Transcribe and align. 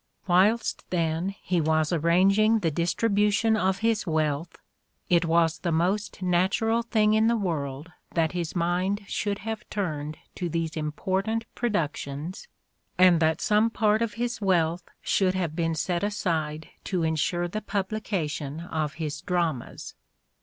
Whilst 0.25 0.83
then 0.89 1.29
he 1.43 1.61
was 1.61 1.93
arranging 1.93 2.61
the 2.61 2.71
distribution 2.71 3.55
of 3.55 3.77
his 3.85 4.07
wealth, 4.07 4.57
it 5.11 5.25
was 5.25 5.59
the 5.59 5.71
most 5.71 6.23
natural 6.23 6.81
thing 6.81 7.13
in 7.13 7.27
the 7.27 7.37
world 7.37 7.91
that 8.15 8.31
his 8.31 8.55
mind 8.55 9.01
should 9.07 9.37
have 9.45 9.63
turned 9.69 10.17
to 10.33 10.49
these 10.49 10.75
important 10.75 11.45
productions 11.53 12.47
and 12.97 13.19
that 13.19 13.41
some 13.41 13.69
part 13.69 14.01
of 14.01 14.15
his 14.15 14.41
wealth 14.41 14.89
should 15.03 15.35
have 15.35 15.55
been 15.55 15.75
set 15.75 16.03
aside 16.03 16.69
to 16.85 17.03
ensure 17.03 17.47
the 17.47 17.61
publication 17.61 18.59
of 18.61 18.95
his 18.95 19.21
dramas. 19.21 19.93